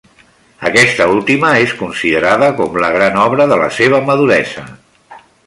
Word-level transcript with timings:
Aquesta 0.69 1.05
última 1.15 1.51
és 1.65 1.75
considerada 1.81 2.47
com 2.63 2.81
la 2.85 2.91
gran 2.97 3.21
obra 3.27 3.49
de 3.53 3.61
la 3.65 3.69
seva 3.77 4.01
maduresa. 4.09 4.67